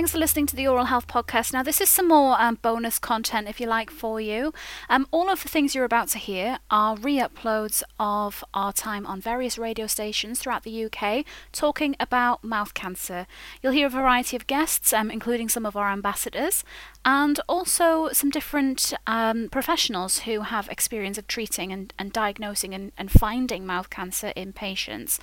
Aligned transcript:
Thanks 0.00 0.12
for 0.12 0.18
listening 0.18 0.46
to 0.46 0.56
the 0.56 0.66
Oral 0.66 0.86
Health 0.86 1.06
Podcast. 1.06 1.52
Now, 1.52 1.62
this 1.62 1.78
is 1.78 1.90
some 1.90 2.08
more 2.08 2.40
um, 2.40 2.54
bonus 2.62 2.98
content, 2.98 3.50
if 3.50 3.60
you 3.60 3.66
like, 3.66 3.90
for 3.90 4.18
you. 4.18 4.54
Um, 4.88 5.06
all 5.10 5.28
of 5.28 5.42
the 5.42 5.50
things 5.50 5.74
you're 5.74 5.84
about 5.84 6.08
to 6.08 6.18
hear 6.18 6.58
are 6.70 6.96
re 6.96 7.18
uploads 7.18 7.82
of 7.98 8.42
our 8.54 8.72
time 8.72 9.04
on 9.04 9.20
various 9.20 9.58
radio 9.58 9.86
stations 9.86 10.40
throughout 10.40 10.62
the 10.62 10.86
UK 10.86 11.26
talking 11.52 11.96
about 12.00 12.42
mouth 12.42 12.72
cancer. 12.72 13.26
You'll 13.62 13.74
hear 13.74 13.88
a 13.88 13.90
variety 13.90 14.36
of 14.36 14.46
guests, 14.46 14.94
um, 14.94 15.10
including 15.10 15.50
some 15.50 15.66
of 15.66 15.76
our 15.76 15.90
ambassadors, 15.90 16.64
and 17.04 17.38
also 17.46 18.08
some 18.12 18.30
different 18.30 18.94
um, 19.06 19.50
professionals 19.50 20.20
who 20.20 20.40
have 20.40 20.70
experience 20.70 21.18
of 21.18 21.26
treating 21.26 21.72
and, 21.72 21.92
and 21.98 22.10
diagnosing 22.10 22.72
and, 22.72 22.92
and 22.96 23.10
finding 23.10 23.66
mouth 23.66 23.90
cancer 23.90 24.28
in 24.28 24.54
patients. 24.54 25.20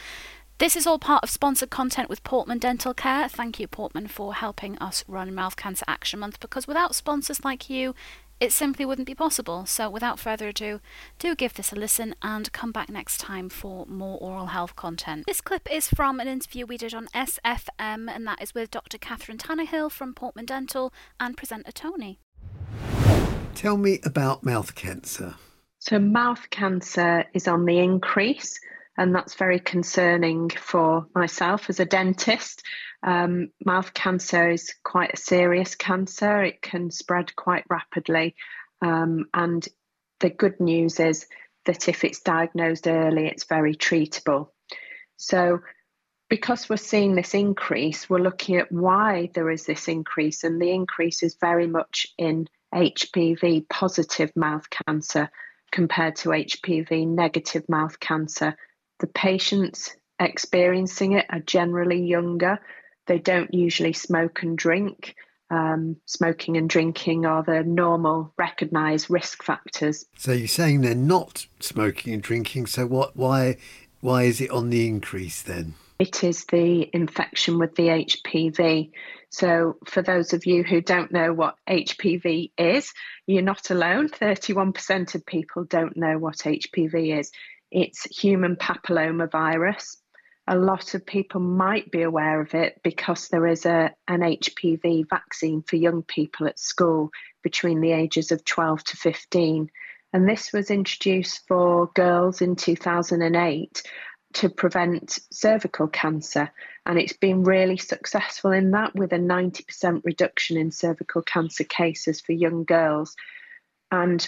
This 0.60 0.76
is 0.76 0.88
all 0.88 0.98
part 0.98 1.24
of 1.24 1.30
sponsored 1.30 1.70
content 1.70 2.10
with 2.10 2.24
Portman 2.24 2.58
Dental 2.58 2.92
Care. 2.92 3.30
Thank 3.30 3.60
you, 3.60 3.68
Portman, 3.68 4.08
for 4.08 4.34
helping 4.34 4.76
us 4.80 5.04
run 5.08 5.36
Mouth 5.36 5.56
Cancer 5.56 5.86
Action 5.88 6.20
Month 6.20 6.40
because 6.40 6.66
without 6.66 6.96
sponsors 6.96 7.46
like 7.46 7.70
you, 7.70 7.94
it 8.40 8.52
simply 8.52 8.84
wouldn't 8.84 9.06
be 9.06 9.14
possible. 9.14 9.68
So, 9.68 9.88
without 9.88 10.18
further 10.18 10.48
ado, 10.48 10.80
do 11.20 11.36
give 11.36 11.54
this 11.54 11.72
a 11.72 11.76
listen 11.76 12.16
and 12.24 12.52
come 12.54 12.72
back 12.72 12.90
next 12.90 13.20
time 13.20 13.50
for 13.50 13.86
more 13.86 14.18
oral 14.18 14.48
health 14.48 14.76
content. 14.76 15.26
This 15.28 15.42
clip 15.42 15.72
is 15.72 15.90
from 15.90 16.20
an 16.20 16.28
interview 16.28 16.66
we 16.66 16.78
did 16.78 16.96
on 16.96 17.06
SFM, 17.14 18.10
and 18.10 18.26
that 18.26 18.42
is 18.42 18.56
with 18.56 18.72
Dr. 18.72 18.98
Catherine 18.98 19.38
Tannahill 19.38 19.92
from 19.92 20.16
Portman 20.16 20.48
Dental 20.48 20.92
and 21.20 21.38
presenter 21.38 21.72
Tony. 21.72 22.18
Tell 23.54 23.78
me 23.78 24.00
about 24.04 24.44
mouth 24.44 24.74
cancer. 24.74 25.36
So, 25.78 26.00
mouth 26.00 26.50
cancer 26.50 27.26
is 27.36 27.48
on 27.48 27.66
the 27.66 27.78
increase 27.78 28.60
and 28.98 29.14
that's 29.14 29.36
very 29.36 29.60
concerning 29.60 30.50
for 30.50 31.08
myself 31.14 31.70
as 31.70 31.80
a 31.80 31.86
dentist. 31.86 32.64
Um, 33.04 33.50
mouth 33.64 33.94
cancer 33.94 34.50
is 34.50 34.74
quite 34.84 35.14
a 35.14 35.18
serious 35.18 35.76
cancer, 35.76 36.44
it 36.44 36.62
can 36.62 36.90
spread 36.90 37.36
quite 37.36 37.64
rapidly. 37.70 38.36
Um, 38.82 39.26
and 39.34 39.68
the 40.20 40.30
good 40.30 40.60
news 40.60 41.00
is 41.00 41.28
that 41.66 41.88
if 41.88 42.04
it's 42.04 42.22
diagnosed 42.22 42.88
early, 42.88 43.28
it's 43.28 43.46
very 43.46 43.76
treatable. 43.76 44.50
So, 45.18 45.60
because 46.30 46.68
we're 46.68 46.78
seeing 46.78 47.16
this 47.16 47.34
increase, 47.34 48.10
we're 48.10 48.20
looking 48.20 48.58
at 48.58 48.72
why 48.72 49.30
there 49.34 49.50
is 49.50 49.66
this 49.66 49.88
increase, 49.88 50.44
and 50.44 50.62
the 50.62 50.72
increase 50.72 51.24
is 51.24 51.38
very 51.40 51.68
much 51.68 52.08
in 52.18 52.48
HPV 52.74 53.70
positive 53.70 54.36
mouth 54.36 54.68
cancer 54.70 55.30
compared 55.72 56.18
to 56.18 56.30
HPV 56.30 57.08
negative 57.08 57.68
mouth 57.70 58.00
cancer 58.00 58.58
the 59.00 59.08
patients 59.08 59.96
experiencing 60.20 61.14
it 61.14 61.26
are 61.30 61.40
generally 61.40 62.02
younger. 62.02 62.60
They 63.06 63.20
don't 63.20 63.54
usually 63.54 63.94
smoke 63.94 64.44
and 64.44 64.58
drink. 64.58 65.16
Um, 65.50 65.96
smoking 66.06 66.58
and 66.58 66.70
drinking 66.70 67.26
are 67.26 67.42
the 67.42 67.64
normal 67.64 68.34
recognised 68.38 69.10
risk 69.10 69.44
factors. 69.44 70.06
So 70.18 70.34
you're 70.34 70.48
saying 70.48 70.82
they're 70.82 70.94
not 70.94 71.48
smoking 71.62 72.14
and 72.14 72.22
drinking. 72.22 72.66
So 72.66 72.86
what? 72.86 73.16
Why? 73.16 73.58
Why 74.02 74.24
is 74.24 74.42
it 74.42 74.52
on 74.52 74.70
the 74.70 74.88
increase 74.88 75.42
then? 75.42 75.76
It 76.00 76.24
is 76.24 76.46
the 76.46 76.90
infection 76.94 77.58
with 77.58 77.76
the 77.76 77.88
HPV. 77.88 78.92
So, 79.30 79.78
for 79.86 80.02
those 80.02 80.32
of 80.32 80.46
you 80.46 80.64
who 80.64 80.80
don't 80.80 81.12
know 81.12 81.34
what 81.34 81.56
HPV 81.68 82.52
is, 82.58 82.94
you're 83.26 83.42
not 83.42 83.72
alone. 83.72 84.10
31% 84.10 85.16
of 85.16 85.26
people 85.26 85.64
don't 85.64 85.98
know 85.98 86.18
what 86.18 86.38
HPV 86.38 87.20
is. 87.20 87.32
It's 87.72 88.04
human 88.04 88.56
papillomavirus. 88.56 89.98
A 90.48 90.58
lot 90.58 90.94
of 90.94 91.06
people 91.06 91.42
might 91.42 91.92
be 91.92 92.04
aware 92.04 92.40
of 92.40 92.54
it 92.54 92.80
because 92.84 93.28
there 93.28 93.46
is 93.48 93.66
a, 93.66 93.94
an 94.08 94.22
HPV 94.22 95.10
vaccine 95.10 95.62
for 95.62 95.76
young 95.76 96.04
people 96.04 96.48
at 96.48 96.58
school 96.58 97.12
between 97.44 97.82
the 97.82 97.92
ages 97.92 98.32
of 98.32 98.46
12 98.46 98.84
to 98.86 98.98
15. 98.98 99.70
And 100.14 100.30
this 100.30 100.54
was 100.54 100.72
introduced 100.72 101.46
for 101.48 101.88
girls 101.88 102.42
in 102.42 102.56
2008 102.56 103.84
to 104.34 104.50
prevent 104.50 105.20
cervical 105.32 105.88
cancer. 105.88 106.50
And 106.86 106.98
it's 106.98 107.18
been 107.18 107.44
really 107.44 107.78
successful 107.78 108.52
in 108.52 108.72
that 108.72 108.96
with 108.96 109.12
a 109.12 109.18
90% 109.18 110.02
reduction 110.06 110.58
in 110.58 110.72
cervical 110.72 111.22
cancer 111.22 111.66
cases 111.66 112.22
for 112.22 112.32
young 112.32 112.64
girls. 112.64 113.16
And 113.92 114.26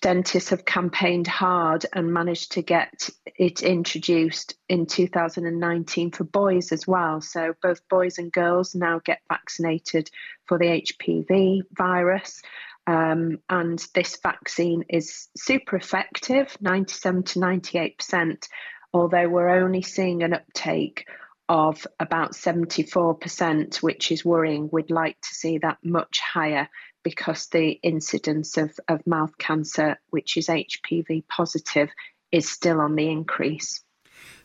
dentists 0.00 0.50
have 0.50 0.64
campaigned 0.64 1.26
hard 1.26 1.86
and 1.92 2.12
managed 2.12 2.52
to 2.52 2.62
get 2.62 3.08
it 3.36 3.62
introduced 3.62 4.54
in 4.68 4.86
2019 4.86 6.10
for 6.12 6.24
boys 6.24 6.72
as 6.72 6.86
well. 6.86 7.20
So 7.20 7.54
both 7.62 7.86
boys 7.88 8.18
and 8.18 8.30
girls 8.30 8.74
now 8.74 9.00
get 9.04 9.20
vaccinated 9.28 10.10
for 10.46 10.58
the 10.58 10.82
HPV 10.82 11.62
virus. 11.72 12.42
Um, 12.86 13.38
and 13.50 13.84
this 13.94 14.18
vaccine 14.22 14.84
is 14.88 15.28
super 15.36 15.76
effective 15.76 16.56
97 16.60 17.22
to 17.24 17.38
98%, 17.40 18.48
although 18.94 19.28
we're 19.28 19.62
only 19.62 19.82
seeing 19.82 20.22
an 20.22 20.32
uptake 20.32 21.06
of 21.48 21.86
about 21.98 22.32
74%, 22.32 23.82
which 23.82 24.12
is 24.12 24.24
worrying. 24.24 24.68
We'd 24.70 24.90
like 24.90 25.20
to 25.20 25.34
see 25.34 25.58
that 25.58 25.78
much 25.82 26.20
higher 26.20 26.68
because 27.08 27.46
the 27.46 27.70
incidence 27.82 28.58
of, 28.58 28.78
of 28.86 29.06
mouth 29.06 29.38
cancer, 29.38 29.98
which 30.10 30.36
is 30.36 30.48
HPV 30.48 31.26
positive, 31.26 31.88
is 32.30 32.46
still 32.46 32.80
on 32.80 32.96
the 32.96 33.08
increase. 33.08 33.82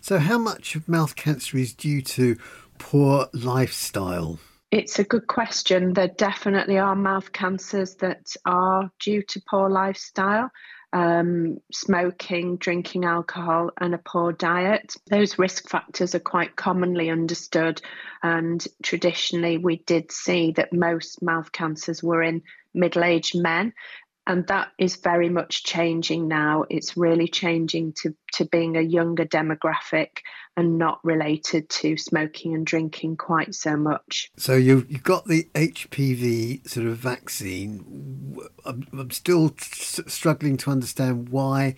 So, 0.01 0.18
how 0.18 0.38
much 0.38 0.75
of 0.75 0.88
mouth 0.88 1.18
cancer 1.18 1.57
is 1.57 1.73
due 1.73 2.02
to 2.02 2.38
poor 2.78 3.28
lifestyle? 3.34 4.40
It's 4.72 4.97
a 4.97 5.03
good 5.03 5.28
question. 5.28 5.94
There 5.94 6.07
definitely 6.07 6.78
are 6.78 6.96
mouth 6.96 7.34
cancers 7.34 7.96
that 7.96 8.34
are 8.46 8.90
due 9.00 9.23
to 9.23 9.41
poor 9.50 9.69
lifestyle 9.69 10.50
um, 10.93 11.57
smoking, 11.71 12.57
drinking 12.57 13.03
alcohol, 13.03 13.71
and 13.81 13.95
a 13.95 13.97
poor 13.97 14.31
diet. 14.31 14.93
Those 15.09 15.39
risk 15.39 15.67
factors 15.67 16.13
are 16.13 16.19
quite 16.19 16.55
commonly 16.55 17.09
understood, 17.09 17.81
and 18.21 18.65
traditionally, 18.83 19.57
we 19.57 19.77
did 19.77 20.11
see 20.11 20.51
that 20.51 20.71
most 20.71 21.21
mouth 21.21 21.51
cancers 21.51 22.03
were 22.03 22.21
in 22.21 22.43
middle 22.73 23.03
aged 23.03 23.35
men. 23.35 23.73
And 24.25 24.47
that 24.47 24.69
is 24.78 24.95
very 24.95 25.29
much 25.29 25.63
changing 25.66 26.28
now. 26.28 26.63
It's 26.69 26.95
really 26.95 27.28
changing 27.28 27.94
to, 28.03 28.16
to 28.34 28.45
being 28.45 28.78
a 28.78 28.81
younger 28.81 29.25
demographic 29.25 30.19
and 30.56 30.78
not 30.78 31.00
related 31.03 31.67
to 31.67 31.97
smoking 31.97 32.53
and 32.53 32.66
drinking 32.66 33.17
quite 33.17 33.53
so 33.56 33.75
much. 33.75 34.31
So 34.38 34.56
you've, 34.56 34.89
you've 34.89 35.03
got 35.03 35.25
the 35.25 35.50
HPV 35.56 36.67
sort 36.69 36.85
of 36.88 36.97
vaccine. 36.97 38.38
I'm, 38.66 38.88
I'm 38.94 39.11
still 39.11 39.53
struggling 39.57 40.57
to 40.57 40.72
understand 40.72 41.29
why 41.29 41.75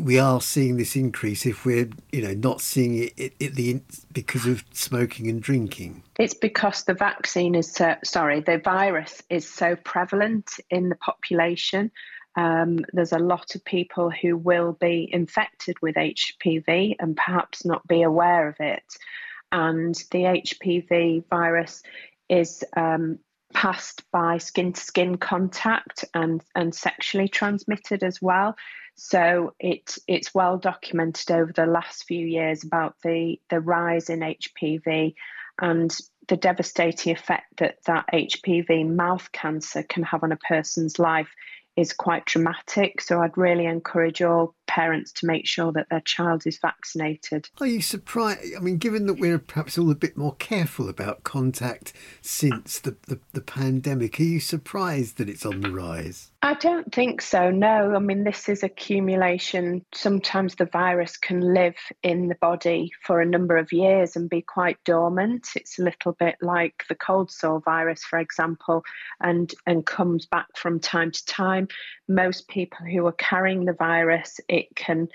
we 0.00 0.18
are 0.18 0.40
seeing 0.40 0.76
this 0.76 0.96
increase 0.96 1.46
if 1.46 1.64
we're 1.64 1.88
you 2.12 2.22
know 2.22 2.34
not 2.34 2.60
seeing 2.60 2.94
it, 2.94 3.12
it, 3.16 3.34
it, 3.40 3.54
the 3.54 3.80
because 4.12 4.46
of 4.46 4.64
smoking 4.72 5.28
and 5.28 5.42
drinking 5.42 6.02
it's 6.18 6.34
because 6.34 6.84
the 6.84 6.94
vaccine 6.94 7.54
is 7.54 7.72
so, 7.72 7.94
sorry 8.04 8.40
the 8.40 8.58
virus 8.58 9.22
is 9.30 9.48
so 9.48 9.76
prevalent 9.76 10.50
in 10.70 10.88
the 10.88 10.96
population 10.96 11.90
um, 12.36 12.78
there's 12.92 13.12
a 13.12 13.18
lot 13.18 13.54
of 13.54 13.64
people 13.64 14.10
who 14.10 14.36
will 14.36 14.72
be 14.72 15.08
infected 15.12 15.76
with 15.82 15.96
HPV 15.96 16.96
and 17.00 17.16
perhaps 17.16 17.64
not 17.64 17.86
be 17.86 18.02
aware 18.02 18.48
of 18.48 18.56
it. 18.60 18.84
And 19.52 19.94
the 20.12 20.22
HPV 20.24 21.24
virus 21.28 21.82
is 22.28 22.64
um, 22.76 23.18
passed 23.52 24.02
by 24.12 24.38
skin 24.38 24.72
to 24.72 24.80
skin 24.80 25.16
contact 25.16 26.04
and, 26.14 26.42
and 26.54 26.74
sexually 26.74 27.28
transmitted 27.28 28.02
as 28.02 28.20
well. 28.20 28.56
So 28.96 29.54
it, 29.58 29.96
it's 30.06 30.34
well 30.34 30.58
documented 30.58 31.30
over 31.30 31.52
the 31.52 31.66
last 31.66 32.04
few 32.04 32.26
years 32.26 32.64
about 32.64 32.96
the, 33.02 33.40
the 33.48 33.60
rise 33.60 34.10
in 34.10 34.20
HPV 34.20 35.14
and 35.60 35.96
the 36.28 36.36
devastating 36.36 37.12
effect 37.12 37.58
that 37.58 37.78
that 37.86 38.06
HPV 38.12 38.88
mouth 38.88 39.30
cancer 39.32 39.82
can 39.82 40.02
have 40.04 40.22
on 40.22 40.32
a 40.32 40.36
person's 40.36 40.98
life 40.98 41.30
is 41.76 41.92
quite 41.92 42.24
dramatic. 42.26 43.00
So 43.00 43.20
I'd 43.20 43.36
really 43.36 43.66
encourage 43.66 44.22
all 44.22 44.54
parents 44.70 45.10
to 45.10 45.26
make 45.26 45.48
sure 45.48 45.72
that 45.72 45.88
their 45.90 46.00
child 46.00 46.46
is 46.46 46.58
vaccinated. 46.58 47.48
Are 47.60 47.66
you 47.66 47.82
surprised? 47.82 48.54
I 48.56 48.60
mean, 48.60 48.76
given 48.78 49.06
that 49.06 49.14
we're 49.14 49.40
perhaps 49.40 49.76
all 49.76 49.90
a 49.90 49.96
bit 49.96 50.16
more 50.16 50.36
careful 50.36 50.88
about 50.88 51.24
contact 51.24 51.92
since 52.20 52.78
the, 52.78 52.96
the, 53.08 53.18
the 53.32 53.40
pandemic, 53.40 54.20
are 54.20 54.22
you 54.22 54.38
surprised 54.38 55.18
that 55.18 55.28
it's 55.28 55.44
on 55.44 55.60
the 55.60 55.72
rise? 55.72 56.30
I 56.42 56.54
don't 56.54 56.90
think 56.94 57.20
so, 57.20 57.50
no. 57.50 57.94
I 57.94 57.98
mean, 57.98 58.22
this 58.22 58.48
is 58.48 58.62
accumulation. 58.62 59.84
Sometimes 59.92 60.54
the 60.54 60.64
virus 60.64 61.16
can 61.16 61.40
live 61.40 61.74
in 62.02 62.28
the 62.28 62.34
body 62.36 62.92
for 63.04 63.20
a 63.20 63.26
number 63.26 63.56
of 63.56 63.72
years 63.72 64.16
and 64.16 64.30
be 64.30 64.40
quite 64.40 64.82
dormant. 64.84 65.48
It's 65.56 65.78
a 65.78 65.82
little 65.82 66.12
bit 66.12 66.36
like 66.40 66.84
the 66.88 66.94
cold 66.94 67.30
sore 67.30 67.60
virus, 67.60 68.04
for 68.04 68.20
example, 68.20 68.84
and, 69.20 69.52
and 69.66 69.84
comes 69.84 70.26
back 70.26 70.46
from 70.54 70.78
time 70.80 71.10
to 71.10 71.26
time. 71.26 71.68
Most 72.10 72.48
people 72.48 72.84
who 72.84 73.06
are 73.06 73.12
carrying 73.12 73.64
the 73.64 73.72
virus, 73.72 74.40
it 74.48 74.74
can 74.74 75.08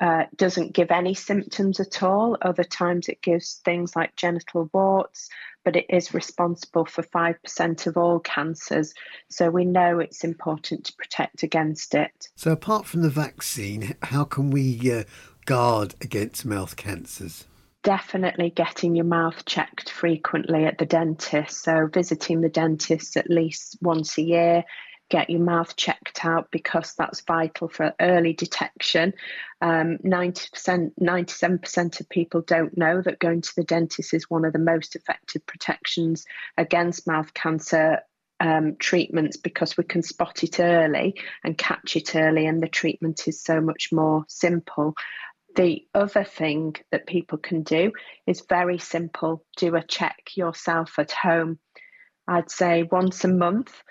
uh, 0.00 0.24
doesn't 0.36 0.72
give 0.72 0.90
any 0.90 1.14
symptoms 1.14 1.80
at 1.80 2.02
all. 2.02 2.36
Other 2.42 2.64
times 2.64 3.08
it 3.08 3.22
gives 3.22 3.60
things 3.64 3.96
like 3.96 4.16
genital 4.16 4.68
warts, 4.72 5.28
but 5.64 5.76
it 5.76 5.86
is 5.88 6.14
responsible 6.14 6.84
for 6.84 7.02
5% 7.02 7.86
of 7.86 7.96
all 7.96 8.20
cancers. 8.20 8.94
So 9.28 9.50
we 9.50 9.64
know 9.64 9.98
it's 9.98 10.24
important 10.24 10.84
to 10.86 10.94
protect 10.94 11.42
against 11.42 11.94
it. 11.94 12.28
So, 12.36 12.52
apart 12.52 12.86
from 12.86 13.02
the 13.02 13.10
vaccine, 13.10 13.94
how 14.02 14.24
can 14.24 14.50
we 14.50 14.92
uh, 14.92 15.04
guard 15.46 15.94
against 16.00 16.44
mouth 16.44 16.76
cancers? 16.76 17.46
definitely 17.84 18.48
getting 18.48 18.94
your 18.94 19.04
mouth 19.04 19.44
checked 19.44 19.90
frequently 19.90 20.64
at 20.64 20.78
the 20.78 20.86
dentist. 20.86 21.64
So, 21.64 21.88
visiting 21.92 22.40
the 22.40 22.48
dentist 22.48 23.16
at 23.16 23.28
least 23.28 23.76
once 23.80 24.16
a 24.18 24.22
year, 24.22 24.64
get 25.12 25.28
your 25.28 25.40
mouth 25.40 25.76
checked 25.76 26.24
out 26.24 26.50
because 26.50 26.94
that's 26.96 27.20
vital 27.20 27.68
for 27.68 27.92
early 28.00 28.32
detection. 28.32 29.12
Um, 29.60 29.98
90%, 29.98 30.92
97% 30.98 32.00
of 32.00 32.08
people 32.08 32.40
don't 32.40 32.78
know 32.78 33.02
that 33.02 33.18
going 33.18 33.42
to 33.42 33.54
the 33.54 33.62
dentist 33.62 34.14
is 34.14 34.30
one 34.30 34.46
of 34.46 34.54
the 34.54 34.58
most 34.58 34.96
effective 34.96 35.44
protections 35.44 36.24
against 36.56 37.06
mouth 37.06 37.34
cancer 37.34 37.98
um, 38.40 38.76
treatments 38.78 39.36
because 39.36 39.76
we 39.76 39.84
can 39.84 40.02
spot 40.02 40.42
it 40.44 40.58
early 40.58 41.14
and 41.44 41.58
catch 41.58 41.94
it 41.94 42.16
early, 42.16 42.46
and 42.46 42.62
the 42.62 42.66
treatment 42.66 43.28
is 43.28 43.44
so 43.44 43.60
much 43.60 43.90
more 43.92 44.24
simple. 44.28 44.94
The 45.56 45.86
other 45.94 46.24
thing 46.24 46.76
that 46.90 47.06
people 47.06 47.36
can 47.36 47.64
do 47.64 47.92
is 48.26 48.46
very 48.48 48.78
simple 48.78 49.44
do 49.58 49.76
a 49.76 49.82
check 49.82 50.16
yourself 50.36 50.98
at 50.98 51.12
home. 51.12 51.58
I'd 52.26 52.50
say 52.50 52.84
once 52.84 53.24
a 53.24 53.28
month, 53.28 53.82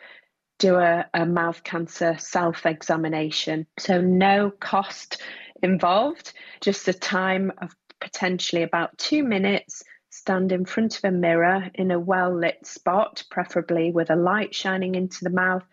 do 0.62 0.76
a, 0.76 1.06
a 1.14 1.26
mouth 1.26 1.64
cancer 1.64 2.16
self 2.20 2.66
examination. 2.68 3.66
So, 3.80 4.00
no 4.00 4.52
cost 4.52 5.22
involved, 5.64 6.34
just 6.62 6.88
a 6.88 6.94
time 6.94 7.52
of 7.58 7.76
potentially 8.00 8.62
about 8.62 8.98
two 8.98 9.24
minutes. 9.24 9.84
Stand 10.12 10.52
in 10.52 10.66
front 10.66 10.98
of 10.98 11.06
a 11.06 11.12
mirror 11.12 11.70
in 11.74 11.90
a 11.90 12.00
well 12.00 12.38
lit 12.38 12.66
spot, 12.68 13.24
preferably 13.32 13.92
with 13.92 14.12
a 14.12 14.16
light 14.16 14.54
shining 14.54 14.94
into 14.94 15.24
the 15.24 15.30
mouth, 15.32 15.64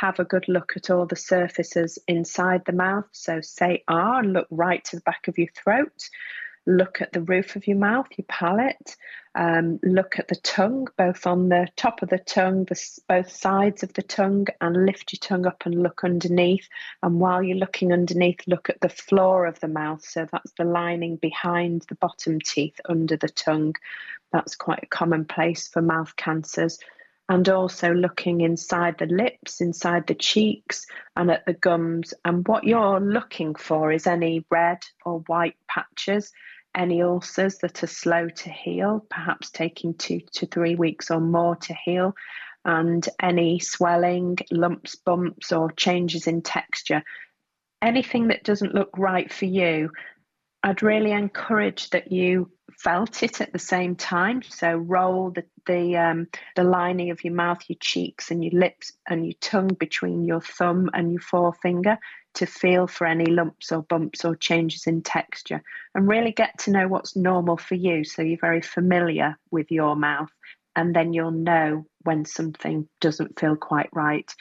have 0.00 0.18
a 0.18 0.24
good 0.24 0.46
look 0.48 0.72
at 0.76 0.88
all 0.88 1.04
the 1.04 1.16
surfaces 1.16 1.98
inside 2.08 2.62
the 2.64 2.72
mouth. 2.72 3.06
So 3.12 3.40
say 3.42 3.84
ah 3.86 4.18
and 4.18 4.32
look 4.32 4.46
right 4.50 4.82
to 4.86 4.96
the 4.96 5.02
back 5.02 5.28
of 5.28 5.36
your 5.36 5.48
throat. 5.54 6.08
Look 6.68 7.00
at 7.00 7.12
the 7.12 7.22
roof 7.22 7.56
of 7.56 7.66
your 7.66 7.78
mouth, 7.78 8.08
your 8.18 8.26
palate. 8.28 8.94
Um, 9.34 9.80
look 9.82 10.18
at 10.18 10.28
the 10.28 10.36
tongue, 10.36 10.88
both 10.98 11.26
on 11.26 11.48
the 11.48 11.68
top 11.76 12.02
of 12.02 12.10
the 12.10 12.18
tongue, 12.18 12.66
the, 12.66 12.78
both 13.08 13.30
sides 13.30 13.82
of 13.82 13.94
the 13.94 14.02
tongue, 14.02 14.48
and 14.60 14.84
lift 14.84 15.12
your 15.12 15.20
tongue 15.20 15.46
up 15.46 15.64
and 15.64 15.82
look 15.82 16.04
underneath. 16.04 16.68
And 17.02 17.20
while 17.20 17.42
you're 17.42 17.56
looking 17.56 17.92
underneath, 17.92 18.40
look 18.46 18.68
at 18.68 18.82
the 18.82 18.90
floor 18.90 19.46
of 19.46 19.58
the 19.60 19.68
mouth. 19.68 20.04
So 20.04 20.28
that's 20.30 20.52
the 20.58 20.64
lining 20.64 21.16
behind 21.16 21.86
the 21.88 21.94
bottom 21.94 22.38
teeth 22.38 22.78
under 22.86 23.16
the 23.16 23.30
tongue. 23.30 23.74
That's 24.30 24.54
quite 24.54 24.82
a 24.82 24.86
common 24.86 25.24
place 25.24 25.68
for 25.68 25.80
mouth 25.80 26.16
cancers 26.16 26.78
and 27.28 27.48
also 27.48 27.92
looking 27.92 28.40
inside 28.40 28.96
the 28.98 29.06
lips, 29.06 29.60
inside 29.60 30.06
the 30.06 30.14
cheeks, 30.14 30.86
and 31.14 31.30
at 31.30 31.44
the 31.44 31.52
gums. 31.52 32.14
And 32.24 32.46
what 32.48 32.64
you're 32.64 33.00
looking 33.00 33.54
for 33.54 33.92
is 33.92 34.06
any 34.06 34.46
red 34.50 34.78
or 35.04 35.20
white 35.20 35.56
patches, 35.68 36.32
any 36.74 37.02
ulcers 37.02 37.58
that 37.58 37.82
are 37.82 37.88
slow 37.88 38.28
to 38.28 38.50
heal, 38.50 39.04
perhaps 39.10 39.50
taking 39.50 39.94
two 39.94 40.20
to 40.34 40.46
three 40.46 40.74
weeks 40.74 41.10
or 41.10 41.20
more 41.20 41.56
to 41.56 41.74
heal, 41.84 42.14
and 42.64 43.08
any 43.20 43.58
swelling, 43.58 44.38
lumps, 44.50 44.94
bumps, 44.94 45.52
or 45.52 45.70
changes 45.72 46.26
in 46.26 46.42
texture. 46.42 47.02
Anything 47.80 48.28
that 48.28 48.44
doesn't 48.44 48.74
look 48.74 48.90
right 48.96 49.32
for 49.32 49.46
you, 49.46 49.90
I'd 50.62 50.82
really 50.82 51.12
encourage 51.12 51.90
that 51.90 52.10
you 52.10 52.50
felt 52.78 53.22
it 53.22 53.40
at 53.40 53.52
the 53.52 53.58
same 53.58 53.96
time. 53.96 54.42
So 54.42 54.76
roll 54.76 55.30
the 55.30 55.44
the 55.66 55.96
um, 55.96 56.28
the 56.56 56.64
lining 56.64 57.10
of 57.10 57.22
your 57.24 57.34
mouth, 57.34 57.60
your 57.68 57.78
cheeks, 57.80 58.30
and 58.30 58.42
your 58.42 58.58
lips 58.58 58.92
and 59.08 59.26
your 59.26 59.34
tongue 59.40 59.74
between 59.78 60.24
your 60.24 60.40
thumb 60.40 60.90
and 60.94 61.12
your 61.12 61.20
forefinger 61.20 61.98
to 62.34 62.46
feel 62.46 62.86
for 62.86 63.06
any 63.06 63.26
lumps 63.26 63.72
or 63.72 63.82
bumps 63.82 64.24
or 64.24 64.36
changes 64.36 64.86
in 64.86 65.02
texture, 65.02 65.62
and 65.94 66.08
really 66.08 66.32
get 66.32 66.58
to 66.58 66.70
know 66.70 66.88
what's 66.88 67.16
normal 67.16 67.56
for 67.56 67.74
you. 67.74 68.04
So 68.04 68.22
you're 68.22 68.38
very 68.40 68.62
familiar 68.62 69.36
with 69.50 69.70
your 69.70 69.96
mouth, 69.96 70.30
and 70.76 70.94
then 70.94 71.12
you'll 71.12 71.30
know 71.30 71.86
when 72.02 72.24
something 72.24 72.88
doesn't 73.00 73.38
feel 73.38 73.56
quite 73.56 73.90
right. 73.92 74.32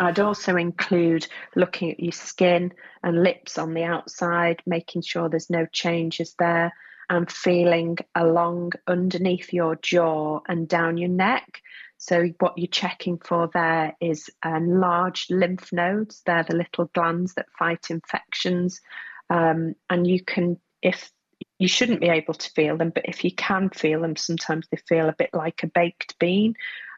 I'd 0.00 0.18
also 0.18 0.56
include 0.56 1.26
looking 1.54 1.92
at 1.92 2.00
your 2.00 2.12
skin 2.12 2.72
and 3.02 3.22
lips 3.22 3.58
on 3.58 3.74
the 3.74 3.84
outside, 3.84 4.62
making 4.66 5.02
sure 5.02 5.28
there's 5.28 5.50
no 5.50 5.66
changes 5.66 6.34
there 6.38 6.72
and 7.10 7.30
feeling 7.30 7.98
along 8.14 8.72
underneath 8.86 9.52
your 9.52 9.76
jaw 9.76 10.40
and 10.48 10.66
down 10.66 10.96
your 10.96 11.10
neck. 11.10 11.60
So, 11.98 12.30
what 12.38 12.56
you're 12.56 12.66
checking 12.68 13.18
for 13.18 13.50
there 13.52 13.94
is 14.00 14.30
enlarged 14.42 15.30
lymph 15.30 15.70
nodes. 15.70 16.22
They're 16.24 16.44
the 16.44 16.56
little 16.56 16.86
glands 16.94 17.34
that 17.34 17.52
fight 17.58 17.90
infections. 17.90 18.80
Um, 19.28 19.74
and 19.90 20.06
you 20.06 20.24
can, 20.24 20.58
if 20.80 21.12
you 21.58 21.68
shouldn't 21.68 22.00
be 22.00 22.08
able 22.08 22.32
to 22.32 22.50
feel 22.52 22.78
them, 22.78 22.90
but 22.94 23.04
if 23.06 23.22
you 23.22 23.34
can 23.34 23.68
feel 23.68 24.00
them, 24.00 24.16
sometimes 24.16 24.66
they 24.70 24.78
feel 24.88 25.10
a 25.10 25.16
bit 25.18 25.30
like 25.34 25.62
a 25.62 25.66
baked 25.66 26.18
bean 26.18 26.54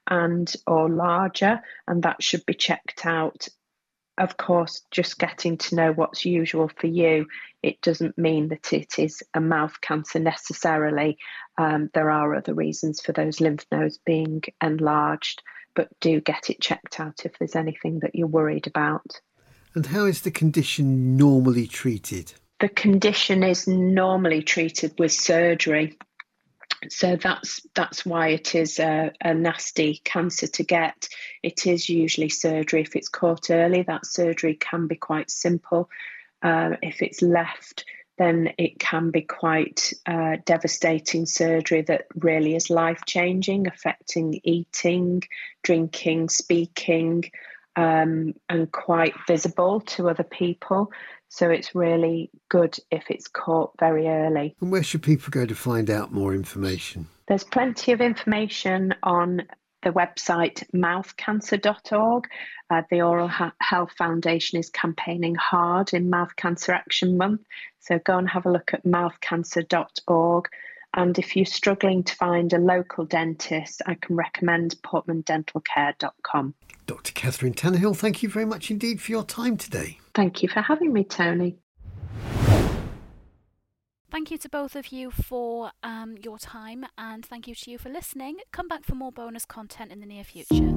and 0.08 0.52
or 0.66 0.88
larger, 0.88 1.60
and 1.86 2.02
that 2.02 2.22
should 2.22 2.44
be 2.46 2.54
checked 2.54 3.06
out 3.06 3.48
of 4.18 4.36
course, 4.36 4.82
just 4.90 5.18
getting 5.18 5.56
to 5.56 5.74
know 5.74 5.92
what's 5.92 6.24
usual 6.24 6.70
for 6.76 6.86
you, 6.86 7.26
it 7.62 7.80
doesn't 7.80 8.18
mean 8.18 8.48
that 8.48 8.72
it 8.72 8.98
is 8.98 9.22
a 9.34 9.40
mouth 9.40 9.80
cancer 9.80 10.18
necessarily. 10.18 11.18
Um, 11.56 11.90
there 11.94 12.10
are 12.10 12.34
other 12.34 12.54
reasons 12.54 13.00
for 13.00 13.12
those 13.12 13.40
lymph 13.40 13.64
nodes 13.72 13.98
being 14.04 14.42
enlarged, 14.62 15.42
but 15.74 15.88
do 16.00 16.20
get 16.20 16.50
it 16.50 16.60
checked 16.60 17.00
out 17.00 17.24
if 17.24 17.38
there's 17.38 17.56
anything 17.56 18.00
that 18.00 18.14
you're 18.14 18.26
worried 18.26 18.66
about. 18.66 19.20
And 19.74 19.86
how 19.86 20.04
is 20.04 20.20
the 20.20 20.30
condition 20.30 21.16
normally 21.16 21.66
treated? 21.66 22.34
The 22.60 22.68
condition 22.68 23.42
is 23.42 23.66
normally 23.66 24.42
treated 24.42 24.92
with 24.98 25.12
surgery 25.12 25.96
so 26.88 27.16
that's 27.16 27.60
that's 27.74 28.04
why 28.04 28.28
it 28.28 28.54
is 28.54 28.78
a, 28.78 29.12
a, 29.20 29.34
nasty 29.34 30.00
cancer 30.04 30.46
to 30.46 30.62
get. 30.62 31.08
It 31.42 31.66
is 31.66 31.88
usually 31.88 32.28
surgery. 32.28 32.82
If 32.82 32.96
it's 32.96 33.08
caught 33.08 33.50
early, 33.50 33.82
that 33.82 34.06
surgery 34.06 34.54
can 34.54 34.86
be 34.86 34.96
quite 34.96 35.30
simple. 35.30 35.88
Uh, 36.42 36.76
if 36.82 37.02
it's 37.02 37.22
left, 37.22 37.84
then 38.18 38.52
it 38.58 38.78
can 38.78 39.10
be 39.10 39.22
quite 39.22 39.92
uh, 40.06 40.36
devastating 40.44 41.26
surgery 41.26 41.82
that 41.82 42.06
really 42.14 42.54
is 42.56 42.70
life 42.70 43.00
changing, 43.06 43.66
affecting 43.66 44.40
eating, 44.44 45.22
drinking, 45.62 46.28
speaking, 46.28 47.24
um, 47.76 48.34
and 48.48 48.70
quite 48.70 49.14
visible 49.26 49.80
to 49.80 50.10
other 50.10 50.24
people. 50.24 50.92
So 51.32 51.48
it's 51.48 51.74
really 51.74 52.30
good 52.50 52.76
if 52.90 53.10
it's 53.10 53.26
caught 53.26 53.72
very 53.80 54.06
early. 54.06 54.54
And 54.60 54.70
where 54.70 54.82
should 54.82 55.02
people 55.02 55.30
go 55.30 55.46
to 55.46 55.54
find 55.54 55.88
out 55.88 56.12
more 56.12 56.34
information? 56.34 57.08
There's 57.26 57.42
plenty 57.42 57.92
of 57.92 58.02
information 58.02 58.94
on 59.02 59.44
the 59.82 59.88
website 59.88 60.62
mouthcancer.org. 60.74 62.28
Uh, 62.68 62.82
the 62.90 63.00
Oral 63.00 63.30
Health 63.62 63.92
Foundation 63.96 64.58
is 64.58 64.68
campaigning 64.68 65.34
hard 65.34 65.94
in 65.94 66.10
Mouth 66.10 66.36
Cancer 66.36 66.72
Action 66.72 67.16
Month. 67.16 67.40
So 67.80 67.98
go 67.98 68.18
and 68.18 68.28
have 68.28 68.44
a 68.44 68.52
look 68.52 68.74
at 68.74 68.84
mouthcancer.org. 68.84 70.48
And 70.94 71.18
if 71.18 71.36
you're 71.36 71.46
struggling 71.46 72.02
to 72.04 72.14
find 72.14 72.52
a 72.52 72.58
local 72.58 73.04
dentist, 73.04 73.80
I 73.86 73.94
can 73.94 74.16
recommend 74.16 74.76
portmandentalcare.com. 74.82 76.54
Dr. 76.86 77.12
Catherine 77.12 77.54
Tannahill, 77.54 77.96
thank 77.96 78.22
you 78.22 78.28
very 78.28 78.44
much 78.44 78.70
indeed 78.70 79.00
for 79.00 79.12
your 79.12 79.24
time 79.24 79.56
today. 79.56 79.98
Thank 80.14 80.42
you 80.42 80.48
for 80.48 80.60
having 80.60 80.92
me, 80.92 81.04
Tony. 81.04 81.56
Thank 84.10 84.30
you 84.30 84.36
to 84.36 84.48
both 84.50 84.76
of 84.76 84.92
you 84.92 85.10
for 85.10 85.70
um, 85.82 86.18
your 86.22 86.38
time 86.38 86.84
and 86.98 87.24
thank 87.24 87.48
you 87.48 87.54
to 87.54 87.70
you 87.70 87.78
for 87.78 87.88
listening. 87.88 88.40
Come 88.52 88.68
back 88.68 88.84
for 88.84 88.94
more 88.94 89.10
bonus 89.10 89.46
content 89.46 89.90
in 89.90 90.00
the 90.00 90.06
near 90.06 90.22
future. 90.22 90.70